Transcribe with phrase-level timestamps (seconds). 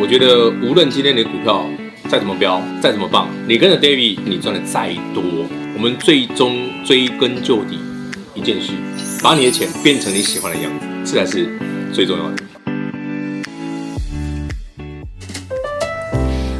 [0.00, 1.66] 我觉得无论今天你的股票
[2.08, 5.22] 再怎么飙，再怎么棒，你跟着 David，你赚的再多，
[5.74, 7.78] 我们最终追根究底
[8.34, 8.72] 一件事，
[9.22, 11.50] 把你的钱变成你喜欢的样子，这才是
[11.92, 12.42] 最重要的。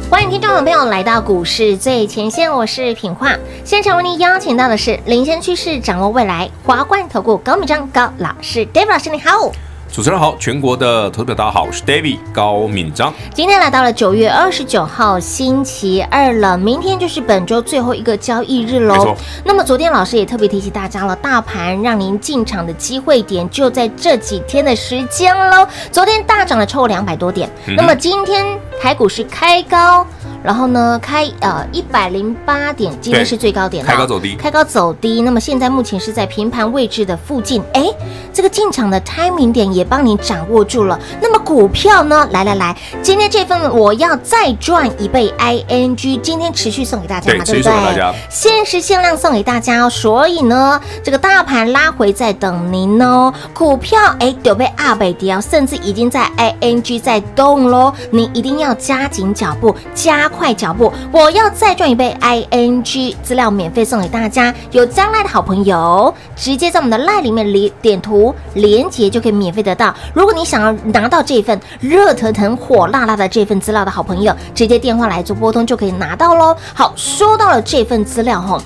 [0.07, 3.35] 欢迎听众朋友来到股市最前线，我是品化。
[3.63, 9.51] 现场为您邀请到的是领先趋势、掌握未来华冠投顾高敏章高老师，David 老师你好。
[9.91, 13.13] 主持人好，全国的投资者大家好，我是 David 高敏章。
[13.33, 19.13] 今天来到了九月二十九号星期二了，明天就是本周最后一个交易日喽。
[19.43, 25.67] 那么昨天老师也特别提醒大家了，大盘让您进场的机会点就在这几天的时间喽。
[25.91, 30.07] 昨天大涨了超过两百多点，嗯、那么今天台股是开高。
[30.43, 35.21] 然后呢，开呃一百零八点，今天是最高点，开高走低，开高走低。
[35.21, 37.85] 那么现在目前是在平盘位置的附近，哎，
[38.33, 40.99] 这个进场的 timing 点也帮你掌握住了。
[41.21, 42.27] 那么股票呢？
[42.31, 48.13] 来来来，今天这份我要再赚一倍 ING，今天持续送给大家嘛，对，对不对？
[48.29, 49.89] 限时限量送给大家哦。
[49.89, 53.31] 所以呢，这个大盘拉回在等您哦。
[53.53, 57.93] 股票哎，有被二倍跌，甚至已经在 ING 在动喽。
[58.09, 60.31] 你一定要加紧脚步，加。
[60.31, 60.91] 快脚步！
[61.11, 68.20] 我要再赚一倍 ING 资料免费送给大家，有将来的好朋友，直接在我们的 LINE 里面里点图
[68.55, 69.93] 连接就可以免费得到。
[70.13, 76.55] 如果你想要拿到这份热腾腾、火辣辣的这份资料的好朋友，直接电话来做拨通就可以拿到喽。
[76.73, 78.61] 好，说到了这份资料哈，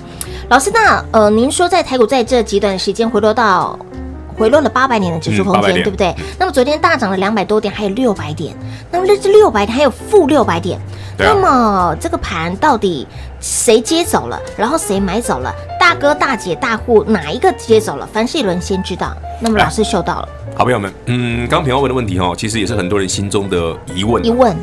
[0.48, 3.78] 老师那呃，您说在台股在这极短的时间回落到。
[4.38, 6.14] 回落了八百点的指数空间，嗯、对不对？
[6.38, 8.54] 那么昨天大涨了两百多点，还有六百点。
[8.90, 10.78] 那么这六百点还有负六百点。
[10.78, 13.08] 啊、那么这个盘到底
[13.40, 14.38] 谁接走了？
[14.54, 15.50] 然后谁买走了？
[15.86, 18.04] 大哥大姐大户哪一个接走了？
[18.12, 19.16] 凡事一轮先知道。
[19.40, 24.24] 那么老师嗅到了，好朋友们，嗯，刚平安问的问题哈，其实也是很多人心中的疑问。
[24.26, 24.56] 疑问，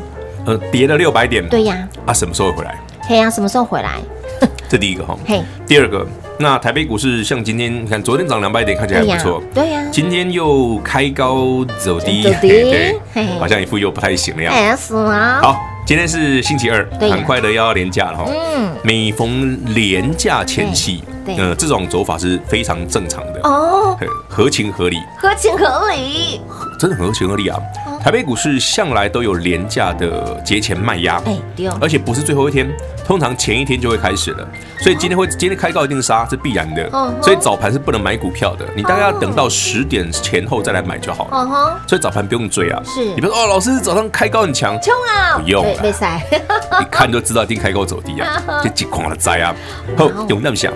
[0.44, 1.88] 呃，跌了六百点，对呀。
[2.04, 2.78] 啊，什么时候会回来？
[3.08, 4.00] 嘿呀、啊，什么时候回来？
[4.68, 5.16] 这第一个哈。
[5.24, 6.06] 嘿，第二个。
[6.38, 9.42] 那台北股市像今天，你看昨天涨两百点，看起来还不错。
[9.54, 13.00] 对呀，今天又开高走低，对，
[13.38, 14.60] 好像一副又不太行的样子。
[14.60, 15.40] 哎，是吗？
[15.40, 15.56] 好，
[15.86, 18.30] 今天是星期二，很快的要连假了哈。
[18.30, 23.40] 嗯，每逢连假前夕，呃，这种走法是非常正常的。
[23.44, 23.96] 哦，
[24.28, 26.40] 合情合理，合情合理，
[26.78, 27.58] 真的很合情合理啊。
[28.02, 31.38] 台北股市向来都有廉价的节前卖压，哎，
[31.80, 32.70] 而且不是最后一天，
[33.06, 34.46] 通常前一天就会开始了，
[34.80, 36.86] 所以今天会今天开高一定杀是必然的，
[37.22, 46.20] 所以早盘是不能买股票的，你大概要等到十点前后再来买就好了，所以早盘不用追啊，是，你比如说哦，老师早上开高很强，冲啊，不用，没塞，
[46.82, 49.54] 一看就知道一定开高走低啊， 就急狂的灾啊，
[49.96, 50.70] 后有那么想，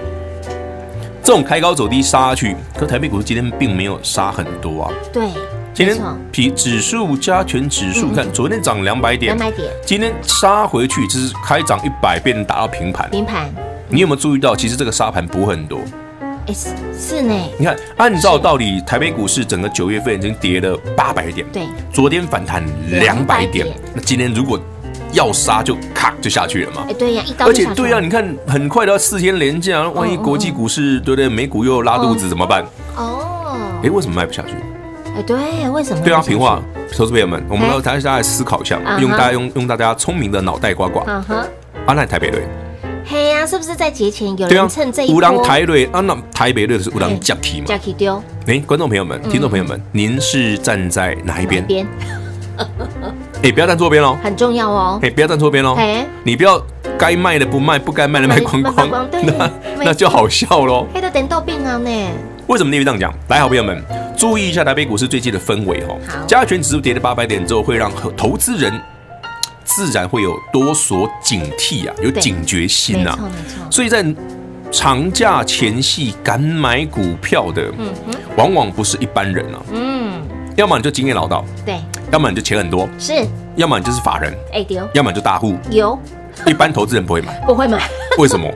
[1.28, 5.28] 这种开高走低杀下去，可台北股市今天并没有杀很多啊，对。
[5.75, 5.94] 今天
[6.33, 13.11] 比指数加权指数，看昨天涨两百点，两百点，今天杀回去就是开涨一百，变打到平盘。
[13.11, 13.47] 平盘，
[13.91, 14.56] 你有没有注意到？
[14.56, 15.81] 其实这个杀盘不会很多。
[16.47, 16.55] 哎，
[16.99, 17.34] 是呢。
[17.59, 24.59] 你看，按照道理，台北股市整个九月份已经跌了八百点，对，昨天反弹两百点，那今天如果
[25.13, 26.85] 要杀，就咔就下去了嘛。
[26.89, 27.47] 哎，对呀，一刀。
[27.47, 31.29] 而且对呀，你看很快的四天连假，万一国际股市对不对？
[31.29, 32.65] 美股又拉肚子怎么办？
[32.97, 34.55] 哦，哎，为什么卖不下去？
[35.27, 35.37] 对，
[35.71, 36.05] 为什么？
[36.05, 36.63] 对啊，平话，
[36.97, 41.03] 投资朋友们，我们要大家来思考一下，用大家用用大家聪明的脑袋刮刮。
[41.09, 41.49] 嗯哼，
[41.87, 42.47] 阿那台北队，
[43.05, 45.17] 嘿呀，是不是在节前有人趁这一波？
[45.17, 47.67] 乌兰台瑞，阿那台北队是乌兰加提嘛？
[47.67, 48.23] 加提丢。
[48.47, 51.67] 哎，观众朋友们，听众朋友们，您是站在哪一边？
[51.67, 51.85] 边。
[53.43, 54.99] 哎，不要站错边哦，很重要哦。
[55.03, 55.75] 哎，不要站错边哦。
[55.78, 56.60] 哎，你不要
[56.99, 59.50] 该卖的不卖，不该卖的卖光光， 那
[59.84, 60.87] 那就好笑喽。
[60.93, 61.91] 黑的等到病啊呢？
[62.49, 63.15] 为什么你会这样讲？
[63.28, 63.81] 来，好朋友们，
[64.16, 65.94] 注意一下台北股市最近的氛围哈。
[66.09, 68.72] 好，加权指数跌了八百点之后，会让投资人
[69.65, 73.10] 自然会有多所警惕啊，有警觉心呐。
[73.12, 73.70] 没错没错。
[73.70, 74.05] 所以在
[74.72, 79.60] 长假前夕敢买股票的，嗯哼，往往不是一般人啊。
[79.72, 80.08] 嗯。
[80.59, 81.77] 要么你就经验老道，对；
[82.11, 83.25] 要么你就钱很多，是；
[83.55, 85.97] 要么你就是法人，哎丢；要么就大户，有。
[86.47, 87.81] 一般投资人不会买，不会买。
[88.19, 88.49] 为什么？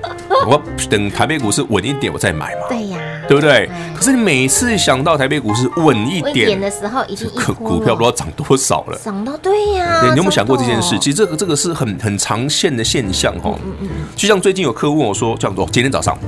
[0.48, 0.60] 我
[0.90, 2.62] 等台北股市稳一点，我再买嘛。
[2.68, 2.98] 对呀，
[3.28, 3.70] 对不对？
[3.94, 8.98] 可是你每次想到台北股市稳一点的时候，已经股票不知道涨多少了。
[8.98, 10.00] 涨到对呀。
[10.02, 10.98] 你有没有想过这件事？
[10.98, 13.54] 其实这个这个是很很常见的现象哈。
[13.64, 13.88] 嗯嗯。
[14.16, 16.18] 就像最近有客户问我说，这样说，今天早上。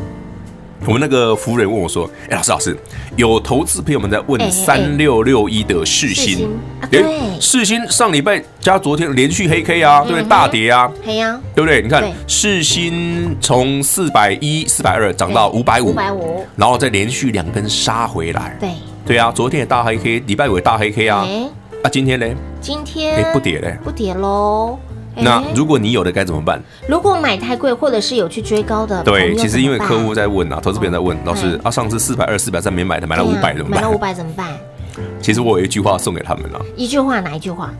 [0.87, 2.77] 我们那个服务人问我说：“哎，老师，老师，
[3.17, 6.49] 有投资朋友们在问三六六一的世芯，
[6.91, 7.03] 对，
[7.41, 10.29] 世新上礼拜加昨天连续黑 K 啊，对不对？
[10.29, 11.81] 大跌啊，黑呀，对不对？
[11.81, 18.71] 你看世新从四百一、四百二涨到五百五，五百五，然后再连续两根杀回来，对，
[19.07, 21.25] 对啊，昨天也大黑 K，礼拜五也大黑 K 啊。
[21.27, 21.45] 欸、
[21.83, 22.27] 啊，今天呢？
[22.61, 24.79] 今天、欸、不跌嘞，不跌喽。
[25.17, 26.61] 那如果你有的该怎么办？
[26.89, 33.81] 如果买太贵，或者是有去追高的，对，其实因为客户在问啊，投资别人在问，老师啊，上次四百二、四百三没买的，买了五百怎么办？
[33.81, 34.49] 买了五百怎么办？
[35.21, 36.61] 其实我有一句话送给他们了。
[36.77, 37.71] 一句话哪一句话？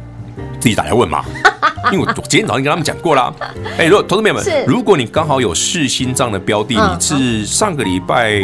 [0.61, 1.25] 自己打来问嘛。
[1.93, 3.33] 因为我今天早上跟他们讲过啦。
[3.79, 8.41] 哎，如果投资朋友们，如果你刚好有世芯这样的标的，你是上个礼拜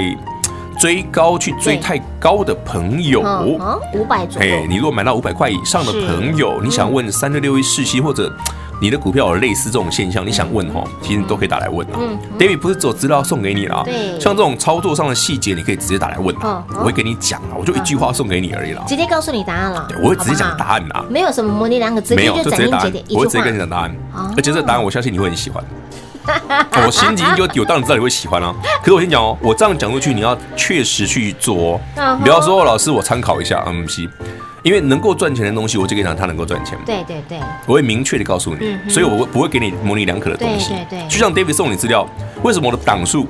[0.79, 3.21] 追高去追太高的朋友，
[3.95, 4.57] 五百左右。
[4.57, 8.31] 哎，你如果买到五百块以上的朋友，你想问三六六一世芯或者？
[8.81, 12.01] 你的股票有类似这种现象，你想问哈，其实你都可以打来问啊。
[12.39, 19.87] David 不是只有资料送给你啦，对，像这种操作上的细节，你可以直接打来问啊，我会给你讲啊，我就一句话送给你而已啦，直接告诉你答案了。
[20.03, 23.95] 我会直接讲答案啦，没有什么模棱两可，直接就直接答案，我会直接跟你讲答案，
[24.37, 25.63] 而且这个答案我相信你会很喜欢。
[26.87, 28.55] 我心急就有，当然知道你会喜欢啊。
[28.83, 34.09] 可是我先讲哦，我这样讲出去，你要确实去做哦，你不要说老师我参考一下，嗯，行。
[34.63, 36.79] 因为能够赚钱的东西，我就跟你讲，它能够赚钱。
[36.85, 40.71] 对对对，我会明确的告诉你，所以我不会给你模棱两可的东西。
[40.71, 42.07] 对对对，就像 David 送你资料，
[42.43, 43.27] 为什么我的档数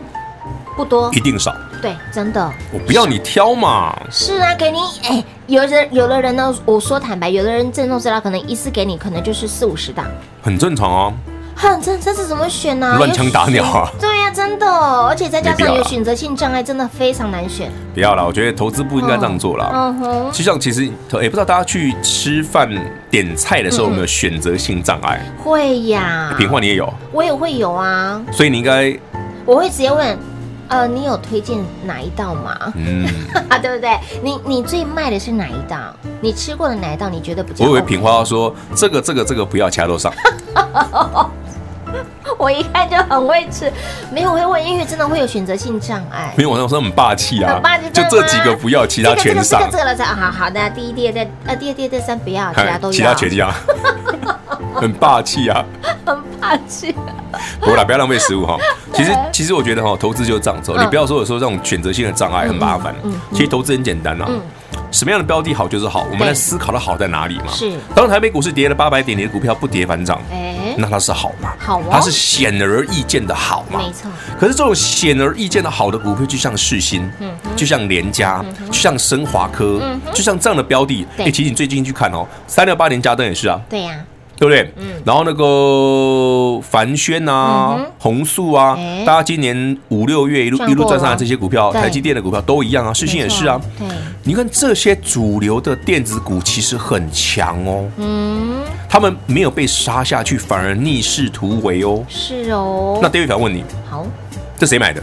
[0.76, 1.54] 不多，一定少？
[1.80, 2.52] 对，真的。
[2.72, 3.96] 我不要你挑嘛。
[4.10, 10.06] 是啊，给你哎，有的有的人呢，我说坦白，有的人赠送资料可能一次给你，可能就是四五十档，
[10.42, 11.12] 很正常啊。
[11.56, 12.96] 哼，这这是怎么选呢？
[12.96, 13.90] 乱枪打鸟啊！
[14.00, 17.70] 对呀，真的，而且再加上有选择性障碍，真的非常难选。
[17.92, 19.70] 不要了，我觉得投资不应该这样做了。
[19.72, 22.68] 嗯哼，就像其实也不知道大家去吃饭
[23.10, 25.20] 点菜的时候有没有选择性障碍？
[25.42, 28.20] 会呀，品话你也有，我也会有啊。
[28.32, 28.96] 所以你应该，
[29.44, 30.18] 我会直接问，
[30.70, 32.72] 呃，你有推荐哪一道吗？
[32.76, 33.04] 嗯，
[33.60, 33.98] 对不对？
[34.22, 35.76] 你你最卖的是哪一道？
[36.20, 37.08] 你吃过的哪一道？
[37.08, 37.52] 你觉得不？
[37.62, 40.12] 我以为品花要说这个这个这个不要，其他都上。
[42.38, 43.72] 我一看就很会吃，
[44.12, 46.32] 没有会问，因为真的会有选择性障碍。
[46.36, 49.60] 没有，我说很霸气啊，很霸气，就这几个不要，其他全上。
[49.60, 52.92] 这个这个这个了才好好的，第一、第二、第呃第二、第二、第三不要，其他都要。
[52.92, 53.52] 其他全要，
[54.74, 55.64] 很霸气啊，
[56.06, 56.94] 很霸气。
[57.60, 58.56] 不啦，不要浪费食物哈。
[58.92, 62.94] 其实其实我觉得哈，投资就是这样走，你不要说有时候这种选择性的障碍很麻烦。
[63.32, 64.26] 其实投资很简单呐。
[64.90, 67.52] 什么样的标的好就是好，我们来思考的好在哪里嘛？
[67.52, 67.72] 是。
[67.94, 71.52] 当台北股市跌了八百点，你的股票不跌反涨，哎，那它是好吗？
[71.58, 73.78] 好，它是显而易见的好嘛？
[73.78, 74.10] 没错。
[74.38, 79.80] 可是这种显而易见的好的股票，就像世新，嗯，就像联嘉，就像升华科，
[80.14, 83.94] 就像这样的标的，哎，其实你最近去看哦，三六八零加登也是啊，对呀。
[84.40, 84.72] 对不对？
[84.76, 93.60] 嗯，然后那个凡轩啊、红素啊，大家今年五六月一路一路赚上来这些股票，台积电的股票都一样啊，世新也是啊。
[93.78, 93.86] 对，
[94.22, 97.86] 你看这些主流的电子股其实很强哦。
[97.98, 102.02] 嗯，他们没有被杀下去，反而逆势突围哦。
[102.08, 102.98] 是哦。
[103.02, 104.06] 那 David 想问你，好，
[104.58, 105.02] 这谁买的？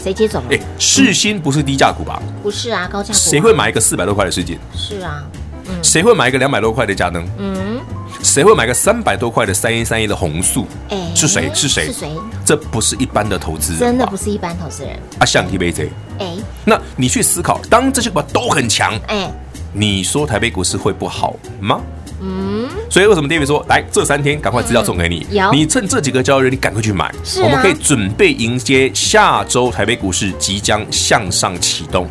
[0.00, 0.44] 谁接走了？
[0.52, 2.22] 哎，世新不是低价股吧？
[2.44, 3.18] 不是啊，高价股。
[3.18, 4.56] 谁会买一个四百多块的世芯？
[4.72, 5.24] 是啊。
[5.68, 5.74] 嗯。
[5.82, 7.26] 谁会买一个两百多块的佳能？
[7.38, 7.80] 嗯。
[8.28, 10.66] 谁会买个三百多块的三一三一的红素？
[10.90, 11.50] 哎，是谁？
[11.54, 11.86] 是谁？
[11.86, 12.10] 是谁？
[12.44, 14.94] 这不是一般的投资人，真的不是一般投资人。
[15.18, 15.88] 啊，像 TBJ，
[16.18, 19.30] 哎，那你去思考，当这些股都很强，哎，
[19.72, 21.80] 你说台北股市会不好吗？
[22.20, 27.10] 嗯，所以为什么 David 说，来这三天赶快资料送给你，你趁这几个交易日，你赶快去买，
[27.42, 32.06] 我们可以准备迎接下周台北股市即将向上启动。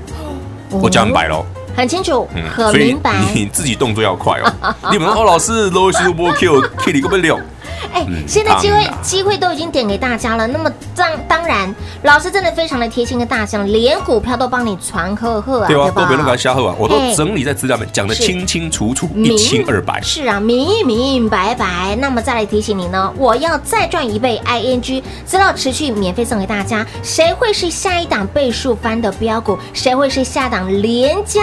[0.72, 1.46] 我讲白喽。
[1.78, 3.14] 很清楚，很明白。
[3.36, 4.76] 你自己动作要快哦。
[4.92, 7.40] 你们说，哦，老师，罗西波 Q K 你根本溜。
[7.94, 10.48] 哎，现在机会机会都已经点给大家了。
[10.48, 15.92] 那么当当然，老师真的非常的贴心跟大家，连股票都帮你传呵呵啊，对吧？
[15.92, 20.02] 都别人给他瞎喝啊，我都整理在资料里面讲的清清楚楚，一清二白。
[20.02, 21.96] 是啊，明明白白。
[22.00, 26.86] 那么再来提醒你呢，我要再赚一倍，ING 资料持续免费送给大家。
[27.04, 29.58] 谁会是下一档倍数翻的标股？
[29.74, 31.42] 谁会是下档连家？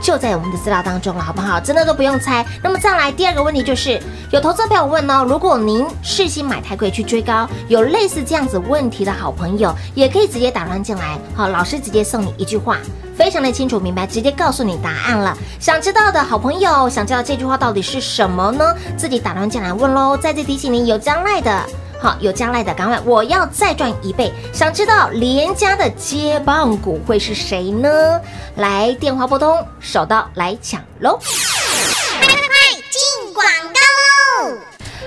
[0.00, 1.60] 就在我们的资料当中了，好不好？
[1.60, 2.44] 真的都不用猜。
[2.62, 11.18] 那么再来第二个问题就是，有投资朋友问哦，如果您世芯买太贵去追高，有类似这样子问题的好朋友，也可以直接打乱进来。
[11.34, 12.78] 好，老师直接送你一句话，
[13.16, 15.36] 非常的清楚明白，直接告诉你答案了。
[15.58, 18.74] 想知道的好朋友，想知道这句话到底是什么呢？
[18.96, 20.16] 自己打乱进来问喽。
[20.16, 21.64] 再次提醒您，有将来的。
[22.02, 22.98] 好，有将来的，赶快！
[23.04, 24.32] 我要再赚一倍。
[24.54, 28.18] 想知道连家的接棒股会是谁呢？
[28.56, 31.18] 来，电话拨通，手到来抢喽！
[31.18, 34.56] 快快快，进广告喽！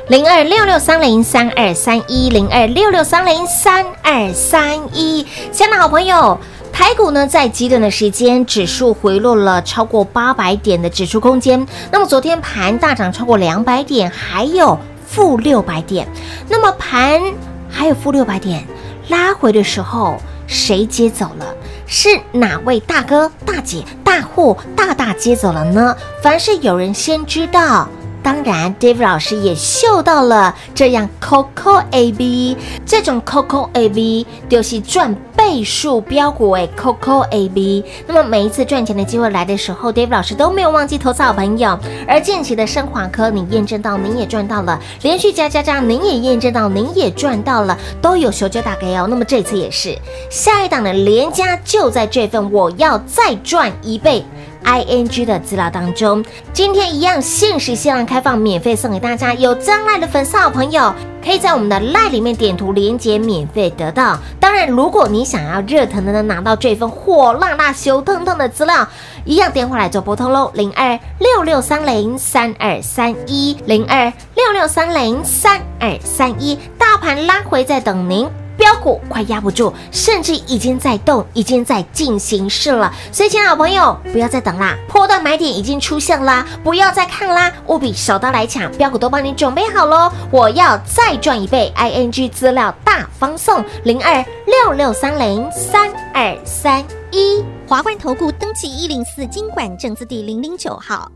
[0.10, 6.40] 零二六六三零三二三一零二六六三零三二三一，亲爱的好朋友，
[6.72, 11.66] 台股呢在极短的时间，指数回落了超过八百点的指数空间。
[11.92, 14.78] 那么昨天盘大涨超过两百点，还有。
[15.14, 16.08] 负六百点，
[16.50, 17.22] 那么盘
[17.70, 18.66] 还有负六百点
[19.10, 20.18] 拉回的时候，
[20.48, 21.54] 谁接走了？
[21.86, 25.96] 是哪位大哥、大姐、大户、大大接走了呢？
[26.24, 27.88] 凡是有人先知道。
[28.24, 37.84] 当然，David 老师也嗅到了这样 Coco A B 这种 Coco A B 就是赚倍数标股诶，Coco A B。
[38.08, 41.78] 那么每一次赚钱的机会来的时候，David 老师都没有忘记投资好朋友。
[42.08, 49.06] 而近期的升华科，你验证到，你也赚到了；连续加加加，您也验证到，您也赚到了，都有修就大概哦。
[49.10, 49.98] 那么这次也是，
[50.30, 54.24] 下一档的连加就在这份，我要再赚一倍。
[54.64, 59.34] Ing 的资料当中，今天一样限时限量开放，免费送给大家。
[59.34, 60.94] 有将来的粉丝好朋友，
[61.24, 64.18] 可以在我们的赖里面点图连接，免费得到。
[64.40, 68.88] 当然，如果你想要热腾腾的拿到这份火辣辣、羞腾腾的资料，
[69.26, 78.43] 一样电话来做拨通喽，零二六六三零三二三一，零二六六三零三二三一，大盘拉回在等您。
[78.64, 82.94] 标股快压不住，甚至已经在动，已经在进行式了。
[83.12, 90.10] 所以，亲爱的朋友，不要再等啦，破段买点已经出现啦，不要再看啦，务必手刀来抢，标股都帮你准备好喽。
[90.32, 101.12] 我要再赚一倍，ING 资料大方送零二六六三零三二三一，华冠投顾登记一零四金管证字第零零九号，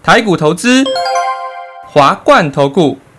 [0.00, 0.84] 台股投资，
[1.88, 2.96] 华冠投顾。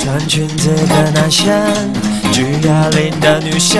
[0.00, 1.52] 穿裙子的男生，
[2.32, 3.78] 举哑铃的女生。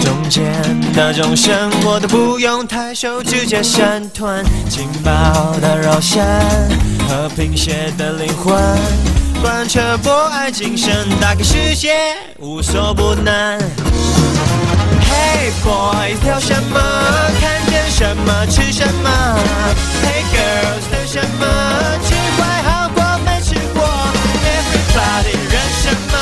[0.00, 0.44] 中间
[0.94, 4.42] 的钟声，我都不用抬手，直接闪团。
[4.70, 6.24] 劲爆的肉身，
[7.08, 8.56] 和贫血的灵魂，
[9.42, 11.94] 贯彻博爱精神，打开世界
[12.38, 13.58] 无所不能。
[15.00, 16.80] Hey boys，挑什么？
[17.40, 19.10] 看见什么吃什么
[20.02, 21.46] ？Hey girls，等什么？
[22.04, 23.82] 吃坏好过没吃过
[24.44, 26.16] ？Everybody，认什么？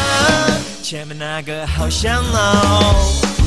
[0.83, 3.46] 前面那个好香哦。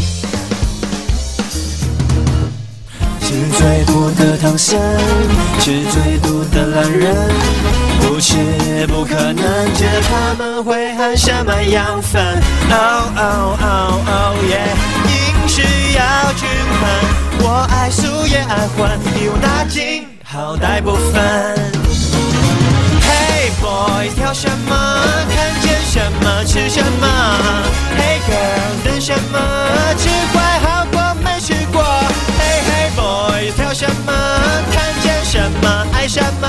[3.30, 4.80] 是最多的唐僧，
[5.60, 7.16] 是最毒的懒人，
[8.02, 8.36] 不吃
[8.88, 9.46] 不可能，
[9.76, 12.20] 这他们会喊什么养分
[12.72, 14.74] ？Oh oh oh oh yeah，
[15.06, 15.62] 饮食
[15.96, 16.50] 要均
[16.82, 16.90] 衡，
[17.42, 21.22] 我爱素也爱荤，比我大金好歹不分。
[23.04, 24.76] Hey boy，挑什么？
[25.30, 27.08] 看见什么吃什么
[36.10, 36.48] 什么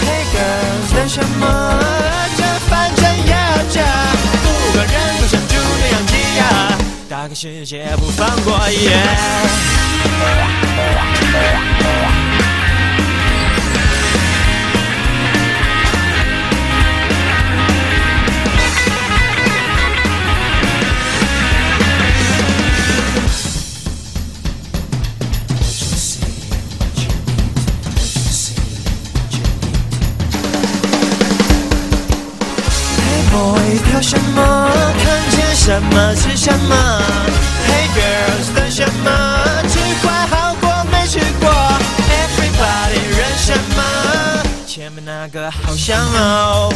[0.00, 1.44] ？Hey girls，等什么？
[2.38, 3.82] 这反正压着，
[4.42, 6.42] 不管人多少，就那样挤压，
[7.06, 8.58] 大开世界不放过。
[8.70, 9.52] Yeah
[35.64, 36.12] 什么？
[36.16, 36.74] 吃什么
[37.68, 39.10] ？Hey girls，等什么？
[39.68, 41.48] 吃坏好过没吃过
[42.10, 43.80] ？Everybody，认什么？
[44.66, 46.74] 前面那个好香哦。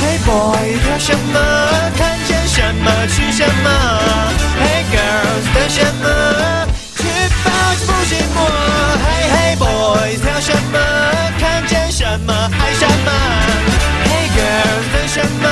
[0.00, 1.38] Hey boy，挑什么？
[1.98, 2.90] 看见什么？
[3.08, 3.68] 吃什么
[4.58, 6.66] ？Hey girls，等什么？
[6.96, 7.04] 吃
[7.44, 8.36] 饱就不寂寞。
[9.04, 10.78] Hey hey boys，挑什么？
[11.38, 13.35] 看见什么爱什么
[15.16, 15.48] 什么？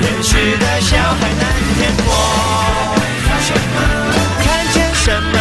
[0.00, 1.42] 原始的小孩能
[1.74, 2.08] 骗我？
[3.40, 3.76] 什么？
[4.40, 5.37] 看见什么？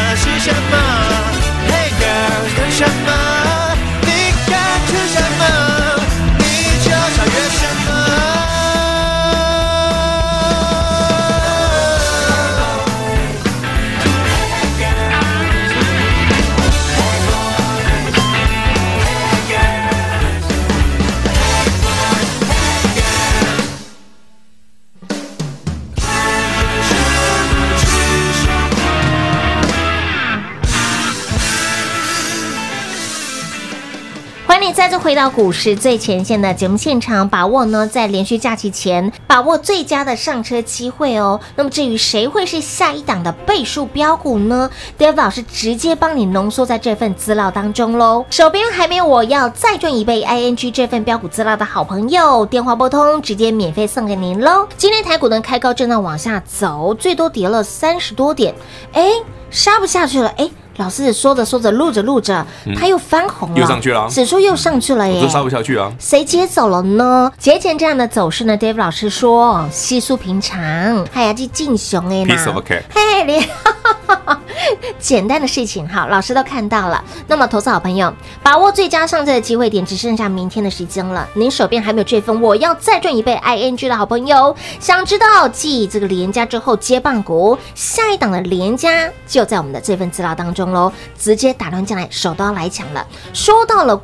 [34.78, 41.40] 再次回到股市最前线的节目现场，把握呢在连续假期前把握最佳的上车机会哦。
[41.56, 48.24] 那么至于谁会是下一档的倍数标股呢？David 老师直接帮你浓缩在这份资料当中喽。
[48.30, 54.68] 手边还没有我要再赚一倍 ING 这份标股资料的好朋友，电话拨通直接免费送给您喽。
[54.78, 58.54] 今天台股呢开高震荡往下走，最多跌了三十多点，
[58.94, 59.10] 哎，
[59.50, 60.48] 杀不下去了，哎。
[60.78, 65.92] 老师说着说着，录着录着，它又翻红了，又上去了，指数又上去了耶，都杀不下去啊！
[66.00, 67.32] 谁接走了呢？
[67.38, 73.44] 节前这样的走势呢？David 老师说稀疏平常，还要去进熊哎，Piece of cake，嘿，连
[75.00, 77.04] 简单的事情哈，老师都看到了。
[77.28, 78.12] 那么，投资好朋友，
[78.44, 81.28] 把握最佳上车的机会点，只剩下明天的时间了。
[81.34, 93.06] 您手边还没有这份，我要再赚一倍 ING 的好朋友，想知道继这个连加之后接棒股下一档的连加就在我们的这份资料当中喽，直接打乱进来，手都要来抢了。
[93.34, 94.00] 说到了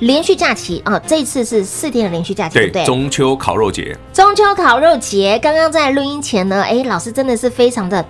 [0.00, 2.84] 连续假期啊，这一次是四天的连续假期，对不对？
[2.84, 8.04] 中秋烤肉节，中秋烤肉节，刚刚在录音前呢，哎，老师真的是非常的。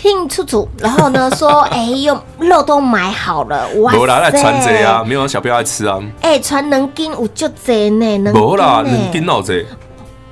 [0.00, 3.98] 兴出主，然后呢说， 哎呦，肉都买好了，哇塞！
[3.98, 5.98] 没啦，来传这啊，没有小朋友爱吃啊。
[6.20, 9.66] 哎，传能斤有就这呢，能没啦，能斤老贼，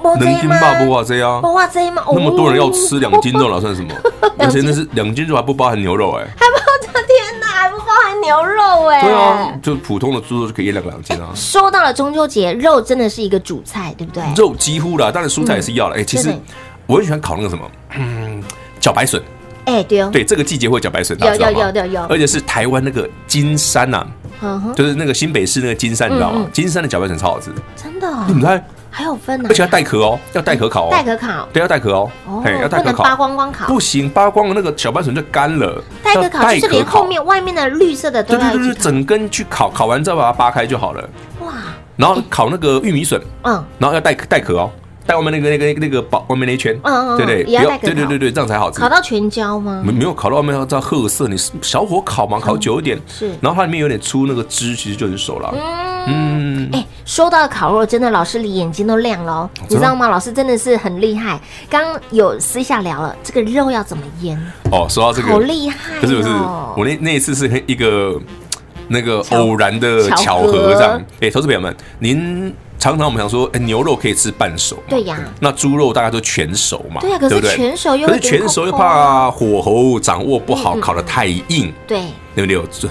[0.02, 2.02] 两斤吧不哇这啊，不哇这吗？
[2.12, 3.94] 那么多人要吃两斤肉，了算什么？
[4.38, 9.02] 而且那是两斤肉还不包含牛肉哎，还不包天哪，还不包含牛肉哎。
[9.02, 11.28] 对啊，就普通的猪肉就可以一两两斤啊。
[11.34, 14.22] 说到了中秋节，肉真的是一个主菜，对不对？
[14.36, 15.96] 肉几乎啦，当然蔬菜也是要了。
[15.96, 16.32] 哎，其实
[16.86, 18.42] 我很喜欢烤那个什么，嗯，
[18.80, 19.22] 茭白笋。
[19.64, 24.06] 哎，对哦，对，这个季节会茭白笋，有有有有有，而且是台湾那个金山呐，
[24.76, 26.46] 就是那个新北市那个金山，你知道吗？
[26.52, 28.08] 金山的茭白笋超好吃，真的。
[28.28, 28.64] 你们猜？
[28.96, 35.84] 还有分呢，而且要带壳哦，要带壳烤哦，带壳烤，对，要带壳哦，哦，要带壳烤，扒光光烤，不行，扒光了那个小半笋就干了。
[36.02, 41.06] 带壳烤就是连后面外面的绿色的都要，对对对，整根去烤，烤完之后把它扒开就好了。
[41.40, 41.52] 哇，
[41.96, 44.70] 然后烤那个玉米笋，嗯，然后要带带壳哦。
[45.06, 48.80] 带外面那个那个那个包外面那一圈，嗯嗯，对对，也要带壳，对对对对，这样才好吃。
[48.80, 49.80] 烤到全焦吗？
[49.86, 53.28] 没没有烤到外面要这样褐色，你小火烤嘛，烤久一点是。
[53.40, 55.54] 然后它里面有点出那个汁，其实就很熟了。
[55.54, 55.95] 嗯，
[56.72, 60.08] 哎，说到烤肉，真的老师你眼睛都亮了，哦你知道吗？
[60.08, 61.40] 老师真的是很厉害。
[61.68, 64.40] 刚有私下聊了，这个肉要怎么腌？
[64.70, 66.28] 哦，说到这个，好厉害，不是不是，
[66.76, 68.20] 我那那一次是一个
[68.88, 71.02] 那个偶然的巧合这样。
[71.20, 72.54] 哎，投资朋友们，您。
[72.78, 74.76] 常常我们想说，哎，牛肉可以吃半熟？
[74.86, 75.18] 对呀。
[75.40, 77.00] 那猪肉大家都全熟嘛？
[77.00, 77.18] 对呀。
[77.18, 81.72] 可是全熟又可是全熟又怕火候掌握不好，烤的太硬。
[81.86, 82.02] 对。
[82.36, 82.90] 对不对？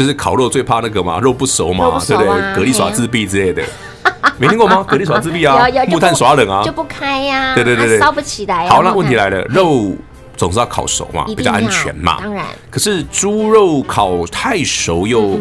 [0.00, 2.30] 就就是烤肉最怕那个嘛，肉不熟嘛，对不对？
[2.54, 3.62] 蛤蜊耍自闭之类的，
[4.38, 4.82] 没听过吗？
[4.88, 7.54] 蛤蜊耍自闭啊，木炭耍冷啊，就不开呀。
[7.54, 8.66] 对对对对，烧不起来。
[8.68, 9.94] 好，那问题来了，肉
[10.38, 12.16] 总是要烤熟嘛，比较安全嘛。
[12.20, 12.46] 当然。
[12.70, 15.38] 可是猪肉烤太熟又。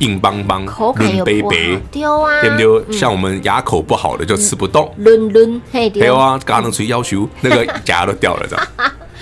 [0.00, 0.62] 硬邦邦，
[0.94, 2.98] 润杯杯，丢啊，对不对？
[2.98, 8.66] 像我们牙口不好的就吃不动，润润，嘿，对啊，刚刚吹要求那个 牙都掉了，这样。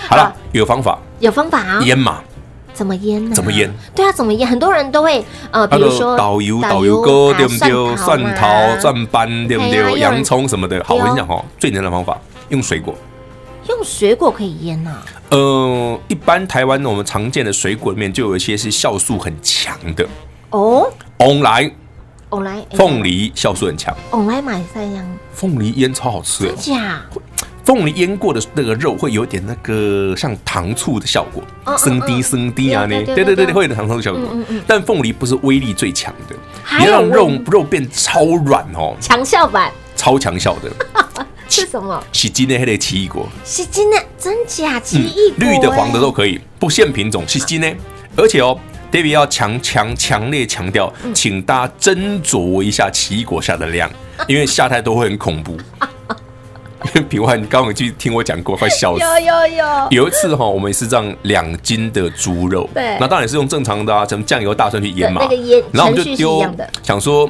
[0.09, 2.21] 好了， 有方法，有方法啊，腌嘛？
[2.75, 3.35] 怎么腌呢？
[3.35, 3.73] 怎么腌？
[3.95, 4.47] 对啊，怎么腌？
[4.47, 7.97] 很多人都会呃，比如说导游导游哥，对不对？
[7.97, 9.99] 蒜头、蒜瓣，对不对？
[10.01, 10.83] 洋葱什么的。
[10.85, 12.95] 好，我跟你讲哦，最简单的方法，用水果，
[13.69, 14.91] 用水果可以腌呐。
[15.31, 20.07] 呃，一般台湾我们常见的水果里面，就有一些是酵素很强的。
[20.51, 21.73] 哦，凤梨，
[22.29, 23.95] 凤梨，凤梨酵素很强。
[24.11, 27.03] 凤梨买三样，凤梨腌超好吃，真假？
[27.65, 31.43] 凤梨腌过的那个肉会有点那个像糖醋的效果，
[31.79, 34.23] 生滴生滴啊，那对对对对，会有点糖醋的效果。
[34.67, 36.37] 但凤梨不是威力最强的，
[36.79, 40.71] 你要让肉肉变超软哦，强效版，超强效的。
[41.49, 42.03] 是什么？
[42.13, 47.77] 是今天还得奇异果，是今天真假奇异果，绿的黄的都可以，不限品种，是今天，
[48.17, 48.59] 而且哦。
[48.93, 53.91] David 要强强强烈强调，请大家斟酌一下奇异果下的量，
[54.29, 55.59] 因为下太多会很恐怖。
[56.87, 59.03] 因为品万，你刚刚去听我讲过，快笑死。
[59.05, 59.89] 有有有。
[59.91, 65.23] 有一次哈，我们是这样两斤的猪肉，对，那当然是用正常的啊，什么酱油、大蒜去腌嘛。
[65.23, 66.45] 那个腌，然后我们就丢，
[66.83, 67.29] 想说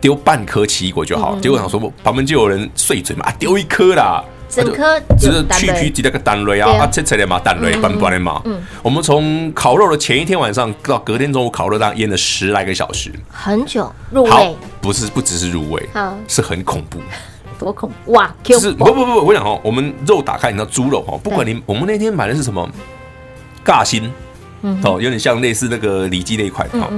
[0.00, 1.36] 丢半颗奇异果就好。
[1.40, 4.24] 结果想说旁边就有人碎嘴嘛，啊，丢一颗啦。
[4.48, 8.40] 整颗只是去皮几那个蛋类啊，啊切切的嘛，蛋类半半的嘛。
[8.46, 14.56] 嗯，我们从烤肉的前一天晚上到隔天中午烤肉，当腌了十来个小时，很久入味。
[14.80, 15.86] 不是，不只是入味，
[16.26, 16.98] 是很恐怖。
[17.58, 18.32] 多恐怖哇！
[18.44, 22.68] 是不不不，我讲哦，我们肉打开，你知道猪肉哦，不管你我们那天买的是什么，
[23.64, 24.10] 尬心，
[24.62, 26.90] 哦，有点像类似那个里脊那一块哦。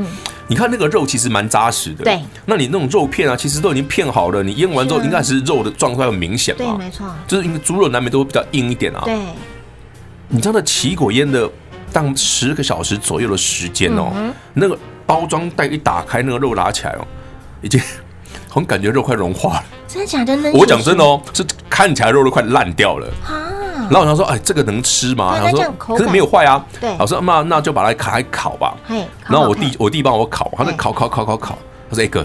[0.47, 2.21] 你看那个肉其实蛮扎实的，对。
[2.45, 7.07] 那你那种肉片啊，其实都已经片好了，你腌完之后，应该是肉的状态很明显嘛，对，没错。
[7.27, 9.03] 就是因为猪肉难免都会比较硬一点啊。
[9.05, 9.17] 对。
[10.29, 11.49] 你知道那奇异果腌的
[11.93, 14.13] 当十个小时左右的时间哦，
[14.55, 17.07] 那个包装袋一打开，那个肉拿起来哦，
[17.63, 17.81] 已经
[18.49, 19.65] 很感觉肉快融化了。
[19.93, 20.39] 真的假的？
[20.53, 23.51] 我讲真的哦，是看起来肉都快烂掉了啊。
[23.91, 25.37] 然后我想说，哎，这个能吃吗？
[25.43, 26.65] 他说，可是没有坏啊。
[26.81, 28.77] 对，老师，那那就把它开烤吧。
[29.27, 31.59] 然后我弟我弟帮我烤，他在烤烤烤烤烤。
[31.91, 32.25] 他说：“哎哥，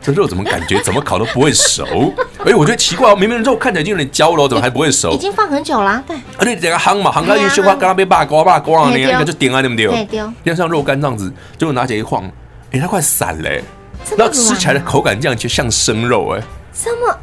[0.00, 1.84] 这肉怎么感觉怎么烤都不会熟？
[2.46, 5.10] 哎，我觉得奇怪哦，明明肉看起来已经有点焦了，怎么还不会熟？
[5.10, 6.00] 已经放很久了。
[6.06, 10.04] 对，而且整个夯嘛，夯到一雪花，刚刚被拔光拔光了，你看就点啊，对不对？
[10.04, 12.22] 对，要像肉干这样子，结果拿起来一晃，
[12.70, 13.50] 哎，它快散了。
[14.16, 16.42] 那吃起来的口感这样就像生肉哎。
[16.72, 17.16] 这么。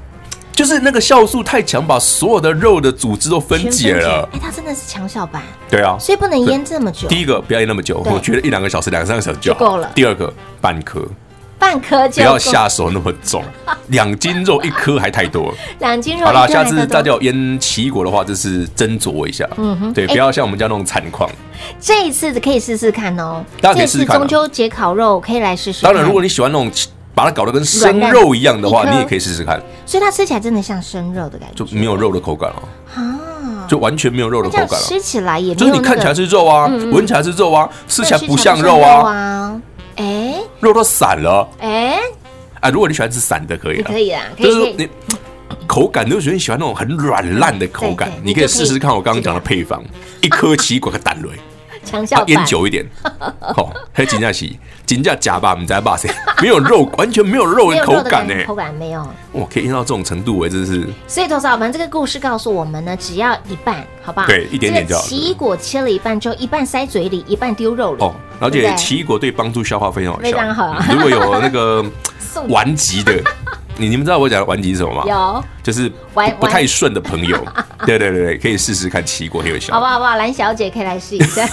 [0.51, 4.27] 就是那个酵素太强，把所有的肉的组织都分解了。
[4.33, 5.41] 哎，它真的是强效版。
[5.69, 7.07] 对啊，所以不能腌这么久。
[7.07, 9.89] 第一个不要腌那么久，我觉得一两个小时、两三个小时就够了。
[9.95, 11.07] 第二个半颗，
[11.57, 13.41] 半颗就不要下手那么重，
[13.87, 15.53] 两斤肉一颗还太多。
[15.79, 16.25] 两斤肉。
[16.25, 19.47] 好了，下次大家有腌奇异果的话，就是斟酌一下。
[19.55, 21.29] 嗯哼，对，不要像我们家那种惨况。
[21.79, 23.45] 这一次可以试试看哦。
[23.61, 24.17] 大家可以试试看。
[24.19, 25.83] 中秋节烤肉可以来试试。
[25.83, 26.69] 当然，如果你喜欢那种。
[27.19, 29.61] 把它搞得跟生肉一样的话，你也可以试试看。
[29.85, 32.63] 所以它吃起来真的像生肉的感觉，就没有肉的口感了
[32.95, 34.85] 啊，就完全没有肉的口感了。
[34.87, 39.61] 吃起来也就是你看起来是肉啊，闻起来是肉啊，吃起来不像肉啊。
[39.97, 41.45] 哎，肉都散了。
[41.59, 41.99] 哎，
[42.61, 44.87] 啊，如果你喜欢吃散的，可以，可以啊，就是你
[45.67, 49.83] 口感，你就觉得你喜欢那种很软烂的口感，你可以试试看我刚刚讲的配方：
[50.21, 51.27] 一颗奇异果和蛋类。
[51.83, 52.85] 强效腌久一点，
[53.39, 55.95] 好，还有金价起，金价假吧，你在吧？
[55.97, 56.09] 谁
[56.41, 58.33] 没有肉，完全没有肉的口感呢？
[58.45, 59.01] 口感没有，
[59.33, 60.87] 哇，可以腌到这种程度，哎，真是。
[61.07, 64.25] 所以，投资者们，这个故事告诉我们呢，只要一半，好不好？
[64.25, 65.01] 对，一点点就好。
[65.03, 68.03] 奇异果切了一半之后，一半塞嘴里，一半丢肉里。
[68.03, 70.75] 哦，而且奇异果对帮助消化非常好，非常好。
[70.91, 71.85] 如果有那个
[72.49, 73.13] 顽疾的。
[73.77, 75.03] 你你们知道我讲的顽疾是什么吗？
[75.07, 75.89] 有，就是
[76.37, 77.37] 不太顺的朋友，
[77.85, 79.73] 对对对对，可以试试看奇异果很有效。
[79.73, 79.93] 好不好？
[79.93, 80.17] 好不好？
[80.17, 81.47] 蓝小姐可以来试一下。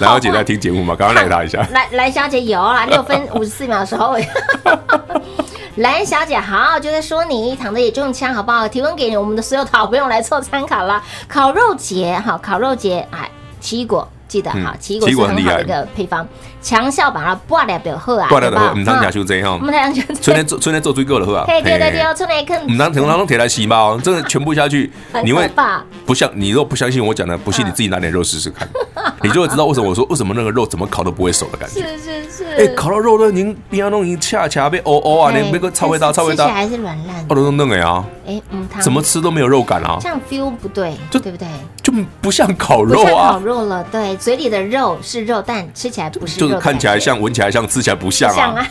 [0.00, 0.94] 蓝小姐在听节目吗？
[0.98, 1.66] 刚刚赖她一下。
[1.72, 4.18] 蓝蓝小姐有啊，六分五十四秒的时候。
[5.76, 8.68] 蓝小姐好，就在说你躺着也中枪，好不好？
[8.68, 11.02] 提供给我们的所有的好朋友来做参考了。
[11.26, 13.28] 烤肉节，好，烤肉节，哎，
[13.60, 14.08] 奇异果。
[14.34, 16.26] 记得哈，奇异果是很好的一个配方，
[16.60, 21.44] 强效把它挂掉表后啊，挂掉的后，唔当假修这样，唔当假修，春天做 春天做最够了，好吧？
[21.46, 24.90] 对对对，春天可唔当从当中铁来洗嘛，真的全部下去，
[25.22, 25.48] 你会
[26.04, 28.68] 不相，你若不相信我讲的，不信你自己拿点肉试试看，
[29.22, 31.80] 你就会知道为什么我说为什么那个肉怎么烤都不会熟的感觉。
[31.80, 41.46] 是 是是，哎，烤到肉都已经边要弄已经恰恰被哦哦啊，连那个超味道超味道，吃起来还是软烂，哦都弄哎呀，哎嗯，怎么吃都没有肉感啊，这样 feel 不对，就对不对？
[41.82, 41.92] 就
[42.22, 44.16] 不像烤肉啊，烤肉了，对。
[44.24, 48.66] 嘴里的肉是肉，但吃起来不是肉，就是看起来像，闻起来像，吃起来不像啊。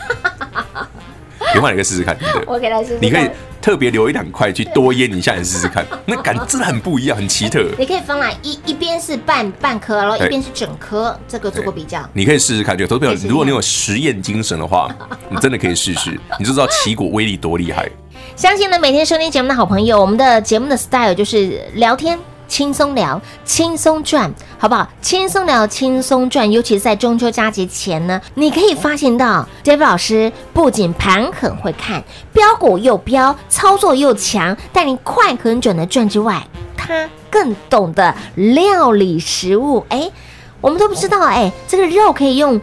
[1.54, 2.98] 你换一个试试看，我给他试试。
[3.00, 3.30] 你可以
[3.62, 7.64] 特别留一两块去多腌一下，你试试看， 那感真的很不一样，很奇特。
[7.78, 12.04] 你可以分来一一边是半半颗，然后一边是整颗，这个做过比较。
[12.12, 13.14] 你可以试试看，就投票。
[13.28, 14.92] 如果你有实验精神的话，
[15.30, 17.88] 你真的可以试试，你就知道奇异果威力多厉害。
[18.34, 22.18] 相信呢，每天收听节目的好朋友，我们的节目的 style 就是聊天。
[22.54, 24.88] 轻松聊，轻松赚，好不好？
[25.02, 26.48] 轻松聊，轻松赚。
[26.48, 39.84] 尤其是在中秋佳节前呢，你可以发现到，David 老师不仅盘很会看，标股又标，操作又强，带你快很准的赚之外，他更懂得料理食物。
[39.88, 40.08] 哎，
[40.60, 42.60] 我们都不知道，哎，这个肉可以用。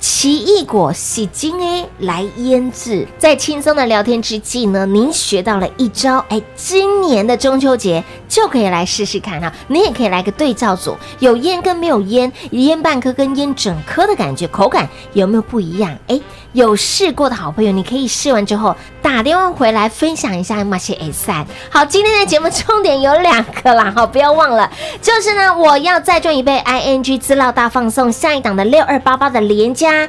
[0.00, 15.96] 奇异果洗精 A 来腌制，在轻松的聊天之际呢，您学到了一招，哎，今年的中秋节就可以来试试看哈，你也可以来个对照组，有烟跟没有烟，一烟半颗跟烟整颗的感觉，口感有没有不一样？
[16.06, 16.20] 哎，
[16.52, 21.46] 有试过的好朋友，你可以试完之后打电话回来分享一下马些 A 三。
[21.70, 30.08] 好，今天的节目重点有两个啦，好，不要忘了，就是呢，我要再赚一倍 ING 资料大放送，下一档的六二八八的连加。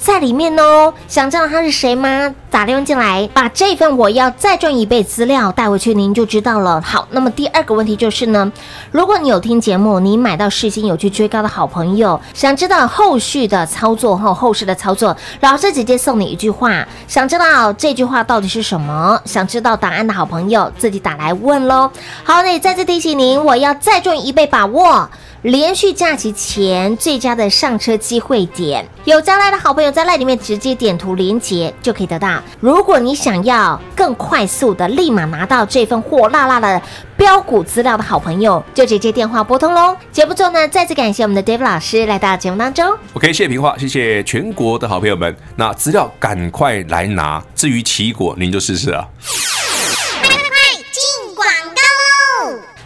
[0.00, 0.92] 在里面哦。
[1.06, 2.34] 想知道他是谁吗？
[2.50, 6.80] 打电话进来，把这份我要再赚一倍资料带回去，您就知道了。
[6.80, 8.50] 好，那么第二个问题就是呢，
[8.90, 19.20] 如果你有听节目，你买到世芯有去追高的好朋友，想知道后续的操作后后市的操作，老师直接送你一句话，想知道这句话到底是什么？
[19.24, 21.88] 想知道答案的好朋友自己打来问喽。
[22.24, 25.08] 好，那也再次提醒您，我要再赚一倍，把握。
[25.42, 32.42] 连续假期前最佳的上车机会点，有加赖的好朋友在赖里面直接点图连接就可以得到。
[32.60, 36.82] 如果你想要更快速的立马拿到这份火辣辣的
[37.16, 39.96] 标股资料的好朋友，就直接电话拨通喽。
[40.12, 42.94] 节目中呢，再次感谢我们的 Dave 老师来到节目当中。
[43.14, 45.34] OK，谢谢平话，谢谢全国的好朋友们。
[45.56, 49.06] 那资料赶快来拿，至于奇果，您就试试啊。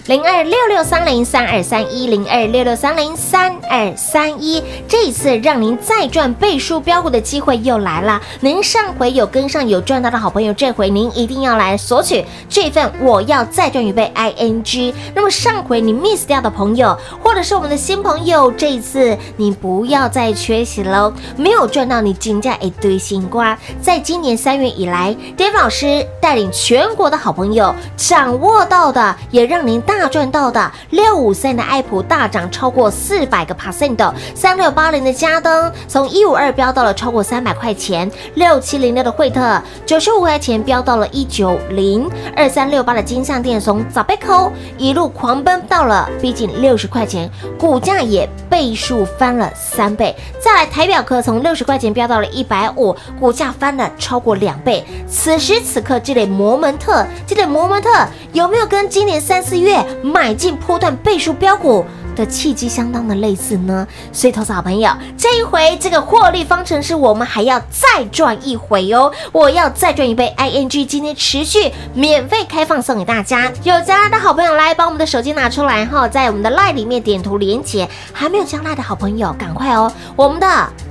[0.07, 8.20] 零二六六三零三二三一零二六六三零三二三一，这一次让您再赚倍数标股的机会又来了。
[8.40, 14.94] 您上回有跟上有赚到的好朋友，这回您一定要来索取这份我要再赚一倍 ING。
[15.14, 21.11] 那么上回你 miss 掉的朋友，或者是我们的新朋友，这一次你不要再缺席喽。
[21.37, 29.94] 没有赚到你金价一堆新瓜，在今年三月以来，Dave 老师带领全国的好朋友掌握到的，也让您大。
[29.94, 50.14] 大赚到的六五三的爱普大涨超过四百个 percent，三六八零的佳登从一五二飙到了超过三百块钱，六七零六的惠特九十五块钱飙到了一九零，二三六八的金像电从早被扣一路狂奔到了逼近六十块钱，股价也倍数翻了三倍。
[50.40, 54.85] 再来台表科从六十块钱飙到了一百五，股价翻了超过两倍。
[55.09, 57.90] 此时此刻这类摩门特，这类摩门特
[58.33, 59.85] 有没有跟今年三四月？
[60.03, 69.12] 买进波段倍数标股的契机相当的类似呢，所以投资好朋友，这一回这个获利方程式我们还要再赚一回哦！
[69.33, 79.92] 我要再赚一倍 ING，今天持续免费开放送给大家，有加的好朋友来把我们的手机拿出来哈，在我们的 LINE 里面点图连接，还没有加 LINE 的好朋友赶快哦！
[80.16, 80.46] 我们的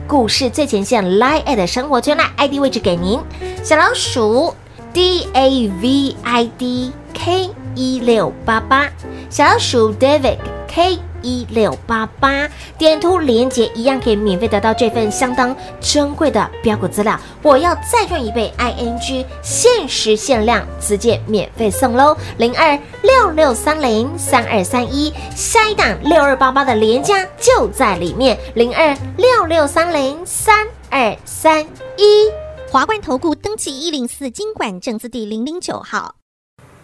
[0.08, 3.20] 股市最前线 LINE@ at 生活圈 LINE ID 位置给您，
[3.64, 4.54] 小老鼠
[4.92, 7.50] D A V I D K。
[7.76, 8.88] 一六八八，
[9.32, 17.20] 小老鼠 David K 一六八八，点图连结一样可以免费得到这份相当珍贵的标股资料。
[17.42, 22.16] 我要再赚一倍 ING，限时限量，直接免费送喽！
[22.38, 28.38] 零二六六三零三二三一，下一档六二八八的连加就在里面。
[28.54, 31.62] 零二六六三零三二三
[31.98, 32.30] 一，
[32.70, 36.16] 华冠投顾登记一零四金管证字第零零九号。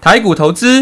[0.02, 0.82] 台股投资，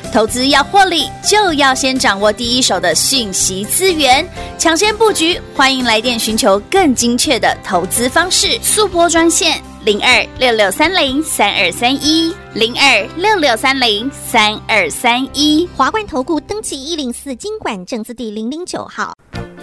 [0.11, 5.39] 投资要获利，就要先掌握第一手的讯息资源，抢先布局。
[5.55, 9.61] 欢迎来电寻求更精确的投资方式，速拨专线。
[9.85, 19.13] 零二六六三零三二三一，零二六六三零三二三一，华冠投顾登记一零四经管证字第零零九号，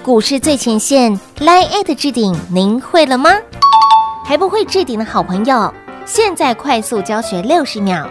[0.03, 3.31] 股市最前线，Line@ 置顶，您会了吗？
[4.25, 5.73] 还不会置顶的好朋友，
[6.05, 8.11] 现在快速教学六十秒。